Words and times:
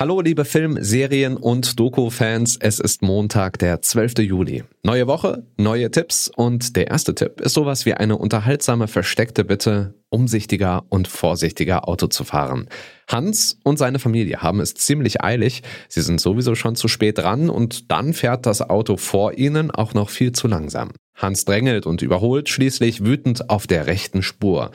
Hallo 0.00 0.22
liebe 0.22 0.46
Film-, 0.46 0.78
Serien- 0.80 1.36
und 1.36 1.78
Doku-Fans, 1.78 2.56
es 2.58 2.80
ist 2.80 3.02
Montag, 3.02 3.58
der 3.58 3.82
12. 3.82 4.20
Juli. 4.20 4.64
Neue 4.82 5.06
Woche, 5.06 5.44
neue 5.58 5.90
Tipps 5.90 6.30
und 6.34 6.74
der 6.74 6.88
erste 6.88 7.14
Tipp 7.14 7.38
ist 7.42 7.52
sowas 7.52 7.84
wie 7.84 7.92
eine 7.92 8.16
unterhaltsame 8.16 8.88
versteckte 8.88 9.44
Bitte, 9.44 9.92
umsichtiger 10.08 10.84
und 10.88 11.06
vorsichtiger 11.06 11.86
Auto 11.86 12.06
zu 12.06 12.24
fahren. 12.24 12.66
Hans 13.08 13.58
und 13.62 13.78
seine 13.78 13.98
Familie 13.98 14.40
haben 14.40 14.60
es 14.60 14.72
ziemlich 14.72 15.22
eilig, 15.22 15.62
sie 15.90 16.00
sind 16.00 16.18
sowieso 16.18 16.54
schon 16.54 16.76
zu 16.76 16.88
spät 16.88 17.18
dran 17.18 17.50
und 17.50 17.90
dann 17.90 18.14
fährt 18.14 18.46
das 18.46 18.62
Auto 18.62 18.96
vor 18.96 19.34
ihnen 19.34 19.70
auch 19.70 19.92
noch 19.92 20.08
viel 20.08 20.32
zu 20.32 20.48
langsam. 20.48 20.92
Hans 21.14 21.44
drängelt 21.44 21.84
und 21.84 22.00
überholt 22.00 22.48
schließlich 22.48 23.04
wütend 23.04 23.50
auf 23.50 23.66
der 23.66 23.86
rechten 23.86 24.22
Spur. 24.22 24.70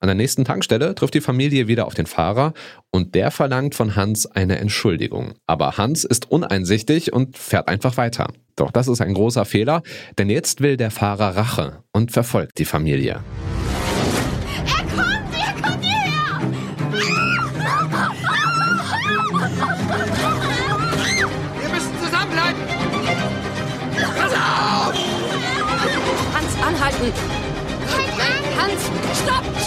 An 0.00 0.06
der 0.06 0.14
nächsten 0.14 0.44
Tankstelle 0.44 0.94
trifft 0.94 1.14
die 1.14 1.20
Familie 1.20 1.66
wieder 1.66 1.86
auf 1.86 1.94
den 1.94 2.06
Fahrer 2.06 2.52
und 2.92 3.16
der 3.16 3.32
verlangt 3.32 3.74
von 3.74 3.96
Hans 3.96 4.26
eine 4.26 4.58
Entschuldigung. 4.58 5.34
Aber 5.46 5.76
Hans 5.76 6.04
ist 6.04 6.30
uneinsichtig 6.30 7.12
und 7.12 7.36
fährt 7.36 7.66
einfach 7.66 7.96
weiter. 7.96 8.28
Doch 8.54 8.70
das 8.70 8.86
ist 8.86 9.00
ein 9.00 9.14
großer 9.14 9.44
Fehler, 9.44 9.82
denn 10.16 10.30
jetzt 10.30 10.60
will 10.60 10.76
der 10.76 10.92
Fahrer 10.92 11.36
Rache 11.36 11.82
und 11.92 12.12
verfolgt 12.12 12.58
die 12.58 12.64
Familie. 12.64 13.22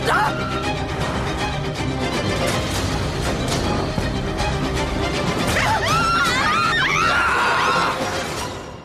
Stopp! 0.04 0.62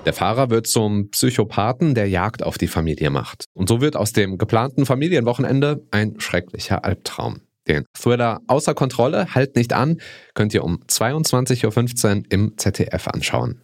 Der 0.07 0.13
Fahrer 0.13 0.51
wird 0.51 0.69
zum 0.69 1.11
Psychopathen, 1.11 1.97
der 1.97 2.09
Jagd 2.09 2.45
auf 2.45 2.59
die 2.59 2.69
Familie 2.69 3.11
macht. 3.11 3.47
Und 3.55 3.69
so 3.69 3.81
wird 3.81 3.97
aus 3.97 4.13
dem 4.13 4.39
geplanten 4.39 4.87
Familienwochenende 4.87 5.85
ein 5.91 6.21
schrecklicher 6.21 6.85
Albtraum. 6.85 7.41
Den 7.67 7.85
Thriller 7.93 8.41
Außer 8.47 8.75
Kontrolle, 8.75 9.35
halt 9.35 9.57
nicht 9.57 9.73
an, 9.73 10.01
könnt 10.35 10.55
ihr 10.55 10.63
um 10.63 10.85
22.15 10.89 12.17
Uhr 12.19 12.23
im 12.29 12.57
ZDF 12.57 13.09
anschauen. 13.09 13.61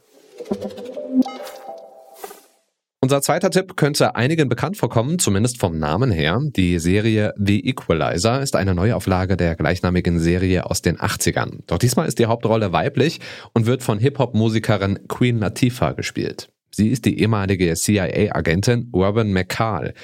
Unser 3.04 3.20
zweiter 3.20 3.50
Tipp 3.50 3.76
könnte 3.76 4.14
einigen 4.14 4.48
bekannt 4.48 4.76
vorkommen, 4.76 5.18
zumindest 5.18 5.58
vom 5.58 5.76
Namen 5.76 6.12
her. 6.12 6.40
Die 6.40 6.78
Serie 6.78 7.34
The 7.36 7.68
Equalizer 7.68 8.40
ist 8.40 8.54
eine 8.54 8.76
Neuauflage 8.76 9.36
der 9.36 9.56
gleichnamigen 9.56 10.20
Serie 10.20 10.70
aus 10.70 10.82
den 10.82 10.98
80ern. 10.98 11.64
Doch 11.66 11.78
diesmal 11.78 12.06
ist 12.06 12.20
die 12.20 12.26
Hauptrolle 12.26 12.72
weiblich 12.72 13.18
und 13.54 13.66
wird 13.66 13.82
von 13.82 13.98
Hip-Hop-Musikerin 13.98 15.08
Queen 15.08 15.40
Latifah 15.40 15.94
gespielt. 15.94 16.50
Sie 16.70 16.90
ist 16.90 17.04
die 17.04 17.18
ehemalige 17.18 17.74
CIA-Agentin 17.74 18.88
Urban 18.92 19.32
McCall 19.32 19.94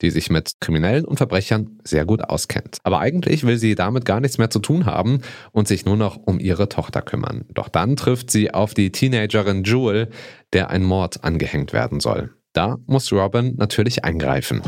die 0.00 0.10
sich 0.10 0.30
mit 0.30 0.60
Kriminellen 0.60 1.04
und 1.04 1.16
Verbrechern 1.16 1.80
sehr 1.82 2.04
gut 2.04 2.22
auskennt. 2.22 2.78
Aber 2.84 3.00
eigentlich 3.00 3.44
will 3.44 3.58
sie 3.58 3.74
damit 3.74 4.04
gar 4.04 4.20
nichts 4.20 4.38
mehr 4.38 4.48
zu 4.48 4.60
tun 4.60 4.86
haben 4.86 5.22
und 5.50 5.66
sich 5.66 5.84
nur 5.84 5.96
noch 5.96 6.16
um 6.16 6.38
ihre 6.38 6.68
Tochter 6.68 7.02
kümmern. 7.02 7.46
Doch 7.52 7.68
dann 7.68 7.96
trifft 7.96 8.30
sie 8.30 8.54
auf 8.54 8.74
die 8.74 8.92
Teenagerin 8.92 9.64
Jewel, 9.64 10.08
der 10.52 10.70
ein 10.70 10.84
Mord 10.84 11.24
angehängt 11.24 11.72
werden 11.72 11.98
soll. 11.98 12.30
Da 12.58 12.76
muss 12.88 13.12
Robin 13.12 13.54
natürlich 13.56 14.02
eingreifen. 14.02 14.62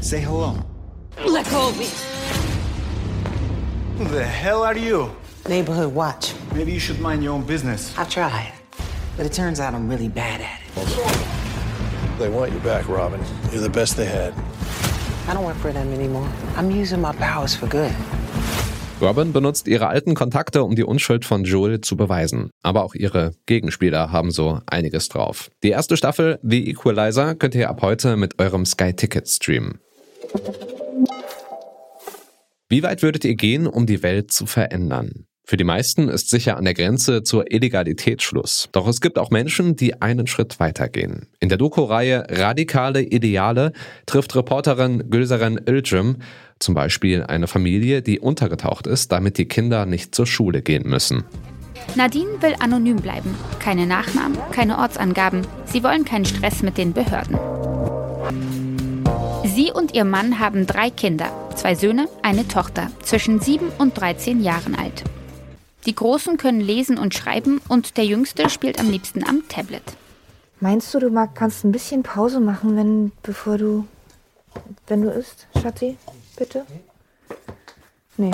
Say 0.00 0.20
hello. 0.20 0.56
Let 1.24 1.48
go 1.50 1.68
of 1.68 1.78
me! 1.78 1.86
Who 3.96 4.08
the 4.10 4.24
hell 4.24 4.64
are 4.64 4.76
you? 4.76 5.08
Neighborhood 5.48 5.94
watch. 5.94 6.34
Maybe 6.52 6.72
you 6.72 6.80
should 6.80 6.98
mind 7.00 7.22
your 7.22 7.34
own 7.34 7.44
business. 7.46 7.94
I 7.96 8.02
tried, 8.06 8.52
but 9.16 9.24
it 9.24 9.32
turns 9.32 9.60
out 9.60 9.72
I'm 9.72 9.88
really 9.88 10.08
bad 10.08 10.40
at 10.40 10.58
it. 10.74 12.18
They 12.18 12.28
want 12.28 12.50
you 12.52 12.58
back, 12.58 12.88
Robin. 12.88 13.20
You're 13.52 13.62
the 13.62 13.70
best 13.70 13.96
they 13.96 14.06
had. 14.06 14.34
I 15.28 15.34
don't 15.34 15.44
work 15.44 15.58
for 15.58 15.72
them 15.72 15.92
anymore. 15.92 16.28
I'm 16.56 16.72
using 16.72 17.00
my 17.00 17.12
powers 17.12 17.54
for 17.54 17.68
good. 17.68 17.94
Robin 19.00 19.32
benutzt 19.32 19.68
ihre 19.68 19.86
alten 19.86 20.14
Kontakte, 20.14 20.64
um 20.64 20.74
die 20.74 20.82
Unschuld 20.82 21.24
von 21.24 21.44
Joel 21.44 21.80
zu 21.80 21.96
beweisen. 21.96 22.50
Aber 22.62 22.82
auch 22.82 22.94
ihre 22.94 23.32
Gegenspieler 23.46 24.10
haben 24.10 24.32
so 24.32 24.60
einiges 24.66 25.08
drauf. 25.08 25.50
Die 25.62 25.70
erste 25.70 25.96
Staffel 25.96 26.40
The 26.42 26.68
Equalizer 26.68 27.36
könnt 27.36 27.54
ihr 27.54 27.70
ab 27.70 27.80
heute 27.82 28.16
mit 28.16 28.40
eurem 28.40 28.66
Sky 28.66 28.92
Ticket 28.92 29.28
streamen. 29.28 29.78
Wie 32.68 32.82
weit 32.82 33.02
würdet 33.02 33.24
ihr 33.24 33.36
gehen, 33.36 33.66
um 33.66 33.86
die 33.86 34.02
Welt 34.02 34.32
zu 34.32 34.46
verändern? 34.46 35.26
Für 35.48 35.56
die 35.56 35.64
meisten 35.64 36.10
ist 36.10 36.28
sicher 36.28 36.58
an 36.58 36.66
der 36.66 36.74
Grenze 36.74 37.22
zur 37.22 37.50
Illegalität 37.50 38.20
Schluss. 38.20 38.68
Doch 38.72 38.86
es 38.86 39.00
gibt 39.00 39.18
auch 39.18 39.30
Menschen, 39.30 39.76
die 39.76 40.02
einen 40.02 40.26
Schritt 40.26 40.60
weitergehen. 40.60 41.28
In 41.40 41.48
der 41.48 41.56
Doku-Reihe 41.56 42.26
Radikale 42.28 43.00
Ideale 43.00 43.72
trifft 44.04 44.36
Reporterin 44.36 45.08
Gülseren 45.08 45.58
Ilcim 45.64 46.18
zum 46.58 46.74
Beispiel 46.74 47.22
eine 47.22 47.46
Familie, 47.46 48.02
die 48.02 48.20
untergetaucht 48.20 48.86
ist, 48.86 49.12
damit 49.12 49.38
die 49.38 49.46
Kinder 49.46 49.86
nicht 49.86 50.14
zur 50.14 50.26
Schule 50.26 50.62
gehen 50.62 50.88
müssen. 50.88 51.24
Nadine 51.94 52.40
will 52.40 52.54
anonym 52.60 52.96
bleiben. 52.96 53.34
Keine 53.58 53.86
Nachnamen, 53.86 54.38
keine 54.52 54.78
Ortsangaben. 54.78 55.46
Sie 55.64 55.82
wollen 55.82 56.04
keinen 56.04 56.24
Stress 56.24 56.62
mit 56.62 56.76
den 56.78 56.92
Behörden. 56.92 57.38
Sie 59.44 59.72
und 59.72 59.94
ihr 59.94 60.04
Mann 60.04 60.38
haben 60.38 60.66
drei 60.66 60.90
Kinder, 60.90 61.30
zwei 61.56 61.74
Söhne, 61.74 62.08
eine 62.22 62.46
Tochter, 62.46 62.90
zwischen 63.02 63.40
7 63.40 63.70
und 63.78 63.98
13 63.98 64.42
Jahren 64.42 64.74
alt. 64.74 65.04
Die 65.86 65.94
Großen 65.94 66.36
können 66.36 66.60
lesen 66.60 66.98
und 66.98 67.14
schreiben 67.14 67.60
und 67.68 67.96
der 67.96 68.04
Jüngste 68.04 68.50
spielt 68.50 68.78
am 68.78 68.90
liebsten 68.90 69.24
am 69.24 69.48
Tablet. 69.48 69.82
Meinst 70.60 70.92
du, 70.92 70.98
du 70.98 71.08
mag, 71.08 71.34
kannst 71.34 71.64
ein 71.64 71.72
bisschen 71.72 72.02
Pause 72.02 72.40
machen, 72.40 72.76
wenn, 72.76 73.12
bevor 73.22 73.58
du, 73.58 73.86
wenn 74.86 75.02
du 75.02 75.10
isst, 75.10 75.46
Schatzi? 75.60 75.96
Bitte? 76.38 76.64
Nee. 78.16 78.30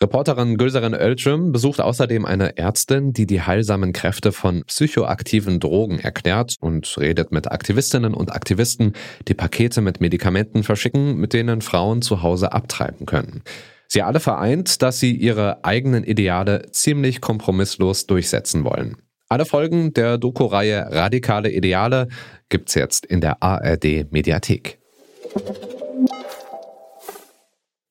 Reporterin 0.00 0.56
Gülseren 0.58 0.94
Ölcüm 0.94 1.50
besucht 1.50 1.80
außerdem 1.80 2.24
eine 2.24 2.56
Ärztin, 2.56 3.12
die 3.12 3.26
die 3.26 3.42
heilsamen 3.42 3.92
Kräfte 3.92 4.30
von 4.30 4.62
psychoaktiven 4.64 5.58
Drogen 5.58 5.98
erklärt 5.98 6.54
und 6.60 6.96
redet 6.98 7.32
mit 7.32 7.50
Aktivistinnen 7.50 8.14
und 8.14 8.32
Aktivisten, 8.32 8.92
die 9.26 9.34
Pakete 9.34 9.80
mit 9.80 10.00
Medikamenten 10.00 10.62
verschicken, 10.62 11.16
mit 11.16 11.32
denen 11.32 11.62
Frauen 11.62 12.00
zu 12.00 12.22
Hause 12.22 12.52
abtreiben 12.52 13.06
können. 13.06 13.42
Sie 13.88 14.02
alle 14.02 14.20
vereint, 14.20 14.82
dass 14.82 15.00
sie 15.00 15.16
ihre 15.16 15.64
eigenen 15.64 16.04
Ideale 16.04 16.70
ziemlich 16.70 17.20
kompromisslos 17.20 18.06
durchsetzen 18.06 18.62
wollen. 18.62 18.98
Alle 19.28 19.46
Folgen 19.46 19.92
der 19.94 20.16
Doku-Reihe 20.16 20.86
Radikale 20.90 21.50
Ideale 21.50 22.08
gibt's 22.48 22.74
jetzt 22.74 23.04
in 23.04 23.20
der 23.20 23.42
ARD 23.42 24.12
Mediathek. 24.12 24.78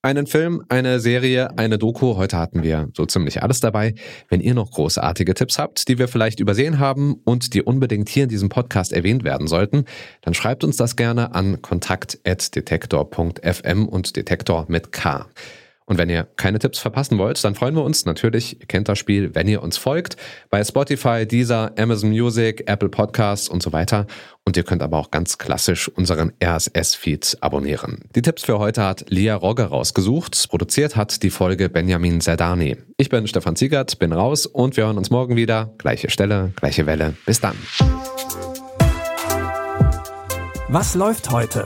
Einen 0.07 0.25
Film, 0.25 0.63
eine 0.69 1.01
Serie, 1.01 1.59
eine 1.59 1.78
Doku. 1.78 2.16
Heute 2.16 2.38
hatten 2.38 2.63
wir 2.63 2.88
so 2.95 3.06
ziemlich 3.06 3.44
alles 3.44 3.59
dabei. 3.59 3.94
Wenn 4.29 4.40
ihr 4.40 4.53
noch 4.53 4.72
großartige 4.72 5.34
Tipps 5.34 5.59
habt, 5.59 5.90
die 5.90 6.00
wir 6.00 6.07
vielleicht 6.07 6.40
übersehen 6.40 6.79
haben 6.79 7.16
und 7.25 7.53
die 7.53 7.62
unbedingt 7.62 8.07
hier 8.07 8.23
in 8.23 8.29
diesem 8.29 8.47
Podcast 8.47 8.94
erwähnt 8.94 9.25
werden 9.25 9.47
sollten, 9.47 9.84
dann 10.22 10.34
schreibt 10.34 10.63
uns 10.63 10.78
das 10.78 10.95
gerne 10.95 11.35
an 11.35 11.62
kontakt.detektor.fm 11.62 13.85
und 13.85 14.16
Detektor 14.16 14.63
mit 14.69 14.94
K. 14.94 15.25
Und 15.89 15.98
wenn 15.98 16.10
ihr 16.10 16.28
keine 16.36 16.60
Tipps 16.60 16.80
verpassen 16.80 17.18
wollt, 17.18 17.42
dann 17.44 17.56
freuen 17.56 17.74
wir 17.74 17.84
uns 17.84 18.06
natürlich, 18.06 18.60
ihr 18.60 18.68
kennt 18.68 18.89
das 18.89 19.00
Spiel, 19.00 19.34
wenn 19.34 19.48
ihr 19.48 19.63
uns 19.63 19.78
folgt, 19.78 20.18
bei 20.50 20.62
Spotify, 20.62 21.25
Deezer, 21.25 21.72
Amazon 21.80 22.10
Music, 22.10 22.63
Apple 22.68 22.89
Podcasts 22.89 23.48
und 23.48 23.63
so 23.63 23.72
weiter. 23.72 24.06
Und 24.44 24.57
ihr 24.57 24.63
könnt 24.63 24.81
aber 24.81 24.98
auch 24.98 25.12
ganz 25.12 25.38
klassisch 25.38 25.88
unseren 25.88 26.34
RSS-Feed 26.44 27.38
abonnieren. 27.39 28.04
Die 28.16 28.22
Tipps 28.22 28.44
für 28.44 28.60
heute 28.60 28.84
hat 28.84 29.06
Lia 29.10 29.36
Rogge 29.36 29.63
rausgesucht. 29.63 30.50
Produziert 30.50 30.98
hat 30.98 31.24
die 31.24 31.30
Folge 31.30 31.69
Benjamin 31.69 32.19
Zerdani. 32.19 32.75
Ich 32.98 33.07
bin 33.07 33.25
Stefan 33.25 33.56
Ziegert, 33.56 33.98
bin 33.98 34.12
raus 34.12 34.45
und 34.45 34.75
wir 34.75 34.86
hören 34.86 34.98
uns 34.98 35.10
morgen 35.10 35.38
wieder. 35.38 35.74
Gleiche 35.78 36.10
Stelle, 36.10 36.51
gleiche 36.57 36.86
Welle. 36.86 37.16
Bis 37.25 37.39
dann. 37.39 37.56
Was 40.69 40.95
läuft 40.95 41.31
heute? 41.31 41.66